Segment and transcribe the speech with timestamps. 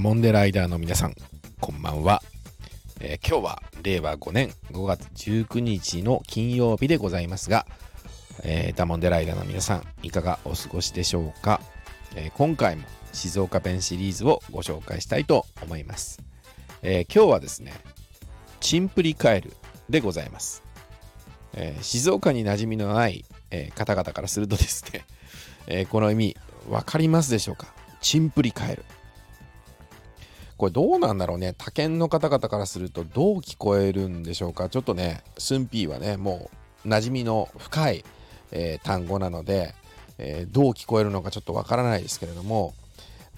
[0.00, 1.14] モンデライダーの皆さん、
[1.60, 2.22] こんばんは。
[3.00, 7.66] えー、今日は令和5年5月19日の金曜日でございますが、
[8.42, 11.60] えー、ダモンデライダーの皆さん、いかがお過ごしでしょうか、
[12.16, 16.22] えー、今回も静岡弁シリーズをご紹介したいと思います。
[16.80, 17.74] え今日はですね、
[18.60, 19.52] チンプリカエル
[19.90, 20.62] でございます。
[21.52, 25.04] え静岡に馴染みのない、え方々からするとですね、
[25.66, 26.36] えこの意味、
[26.70, 27.66] わかりますでしょうか？
[28.00, 28.84] チンプリカエル。
[30.60, 31.54] これどうなんだろうね。
[31.56, 34.68] 他県の方々からするとどう聞こえるんでしょうか。
[34.68, 36.50] ちょっとね、スンピーはね、も
[36.84, 38.04] う馴染みの深い、
[38.52, 39.74] えー、単語なので、
[40.18, 42.74] えー、どう聞こえるのかちょっとわからないですけれども、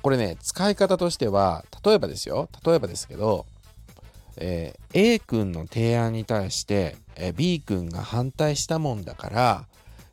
[0.03, 3.47] これね、使い方としては、例えばですよ、例えばですけど、
[4.37, 9.67] えー、A 君の提案に対して、えー、B 君が反対したもんだから、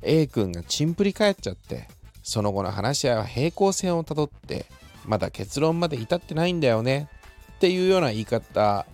[0.04, 1.88] A 君がチンプリ返っちゃって、
[2.22, 4.68] その後の話し合いは平行線をたどって
[5.10, 7.10] まだ結論まで至ってないんだよね。
[7.54, 8.86] っていうような言い方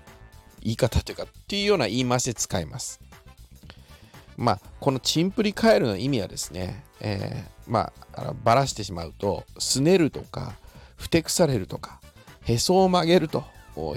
[0.62, 3.02] 言い方というかっていうような言い回しで使います。
[4.38, 10.54] まあこのチンプリカエルの意味はですね、えー、まあばらしてしまうとすねるとか
[10.96, 12.00] ふてくされるとか
[12.46, 13.44] へそを曲げると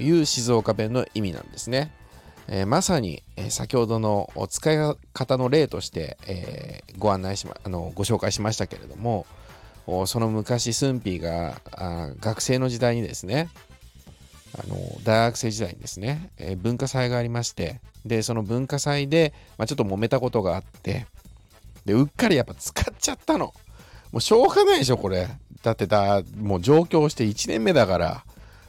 [0.01, 1.93] いう静岡弁の意味なんですね。
[2.49, 4.77] えー、まさに、え、先ほどのお使い
[5.13, 9.25] 方の例として、えー、ご案内しまあのご紹介しましたけれども
[10.07, 11.61] その昔スンピーが
[12.21, 13.49] 学生の時代にですね
[14.59, 21.07] あの大学生時代にですね、え文化祭がありましてでその文化祭で、まあ、ちょっと揉めたことがあって
[21.85, 23.55] でうっかりやっぱ使っちゃったの
[24.13, 25.29] もうしょうがないでしょこれ
[25.63, 28.25] だってだもう上京して1年目だから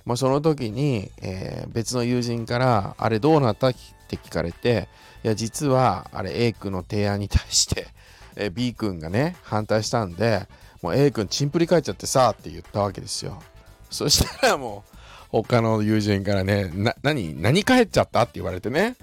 [0.09, 3.73] まあ、その時に、えー、別の友人から「あれどうなった?」っ
[4.07, 4.87] て聞かれて
[5.23, 7.87] いや実はあれ A 君の提案に対して、
[8.35, 10.47] えー、B 君がね反対したんで
[10.81, 13.41] もう A 君チンプリ返っちゃってさって言ったわけですよ。
[13.89, 14.95] そしたらもう
[15.29, 18.21] 他の友人からねな何何帰っちゃった？
[18.21, 18.95] って言われてね。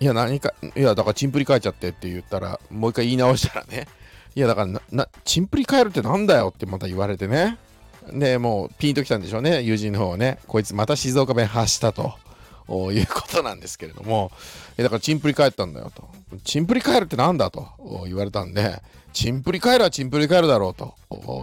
[0.00, 3.86] いや何かいやだからチンプリ返っちゃってって言ったらもう一回言い直したらね。
[4.34, 6.52] いやだからなチンプリ返るってなんだよ？
[6.54, 7.58] ってまた言われてね。
[8.10, 10.38] で、もうピンときたんでしょうね、友人の方はね。
[10.46, 12.14] こいつまた静岡弁発したと。
[12.68, 14.30] いうことなんですけれども、
[14.76, 16.08] えだからチンプリ帰ったんだよと。
[16.44, 17.68] チンプリ帰るってなんだと。
[18.06, 20.94] 言われたんで、チンプリ帰るはチンプリ帰るだろうと。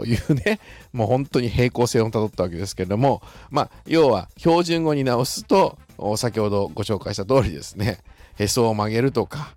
[0.06, 0.60] いうね、
[0.94, 5.78] もう本当に平行線をたどったわけですけれども、まあ、要は標準語に直すと、
[6.18, 8.00] 先ほどご紹介した通りですね、
[8.38, 9.56] へそを曲げるとか、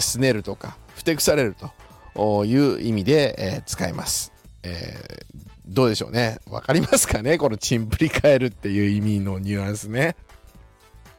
[0.00, 1.56] すねるとか、ふてくされる
[2.14, 2.44] と。
[2.44, 4.32] いう意味で、え、使います。
[4.62, 5.26] えー
[5.68, 6.38] どうでしょうね。
[6.48, 7.38] わかりますかね？
[7.38, 10.14] このチンプリカエルっていう意味のニュアンスね。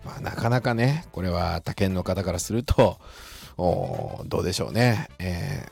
[0.07, 2.97] まあ、なかなかね、これは他県の方からすると、
[4.25, 5.09] どうでしょうね。
[5.19, 5.67] え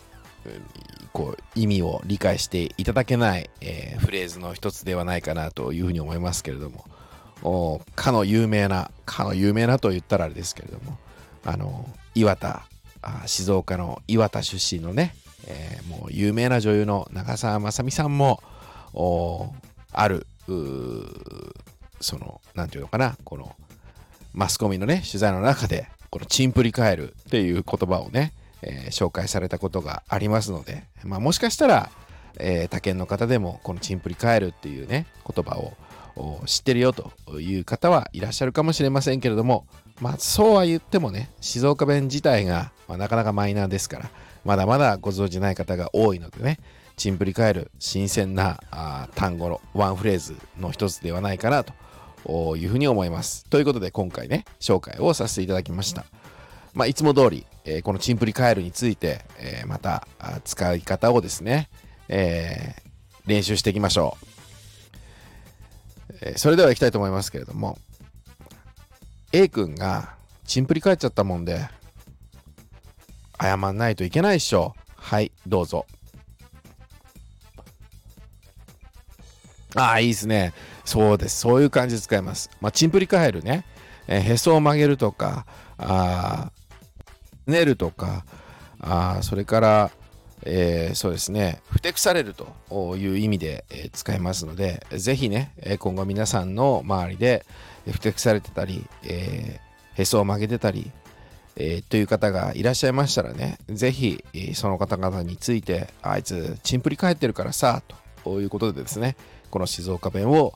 [0.45, 10.97] ー、こう意味を理解していただけない、えー、フレーズの一つではないかなというふうに思いますけれども、かの有名な、かの有名なと言ったらあれですけれども、
[11.45, 12.67] あの、岩田、
[13.25, 15.15] 静岡の岩田出身のね、
[15.47, 18.43] えー、もう有名な女優の長澤まさみさんも、
[19.93, 20.27] ある
[22.01, 23.55] その何て言うのかなこの
[24.35, 31.89] マスコミのね取材の中でこのチンプリカエルっていう言葉をね、えー、紹介されたことがありますので、まあ、もしかしたら、
[32.37, 35.73] えー、他県の方でもこのチンプリカエルっていうね言葉を
[36.45, 39.65] 知ってるよという方はいらっしゃるかもしれませんけれども
[40.01, 44.09] まあそうは言ってもね静岡弁自体が、まあ、なかなかマイナーですから
[44.43, 46.59] まだまだご存じない方が多いのでね
[46.97, 51.73] チンプリ返る新鮮なあ単語のワンフレーズの一つではないかなと
[52.25, 53.45] というふうに思います。
[53.45, 56.05] ということで今回ね、紹介をさせていただきました。
[56.73, 60.07] まあ、いつも通り、えー、このチンプリカエルについて、えー、また
[60.43, 61.69] 使い方をですね、
[62.09, 64.25] えー、練習していきましょう。
[66.21, 67.77] えそれでは行きたいと思いますけれども、
[69.31, 70.15] A 君が
[70.45, 71.67] チンプリ返っちゃったもんで、
[73.39, 74.75] 謝んないといけないっしょ。
[74.95, 75.85] はい、どうぞ。
[79.75, 80.53] ああ、いいですね。
[80.85, 81.39] そうです。
[81.39, 82.49] そういう感じで使います。
[82.61, 83.65] まあ、チンプリカエルね。
[84.07, 85.45] え、へそを曲げるとか、
[85.77, 86.51] あ
[87.47, 88.25] 寝るとか、
[88.79, 89.91] あそれから、
[90.43, 97.45] えー、そうですね、ふてくされるという意味で、えー、使いますので、ぜひね、今後皆さんの周りで
[97.91, 100.91] ふてくされてたり、えー、へそを曲げてたり、
[101.57, 104.23] えー、という方がいらっしゃいましたらね、ぜひ、
[104.53, 107.81] その方々について、あいつ、チンプリ返ってるからさ、
[108.23, 109.15] ということでですね、
[109.55, 110.53] この静岡弁を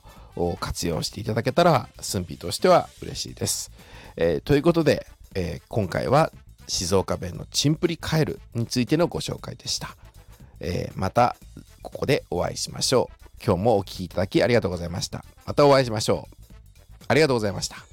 [0.60, 3.70] 活用していただけたら、寸否としては嬉しいです。
[4.16, 6.30] えー、ということで、えー、今回は
[6.66, 9.96] 静岡弁のチンプリカエルについてのご紹介でした。
[10.60, 11.34] えー、また
[11.80, 13.26] ここでお会いしましょう。
[13.42, 15.24] 今日もお聴きいただきありがとうございました。
[15.46, 16.36] またお会いしましょう。
[17.08, 17.89] ありがとうございました。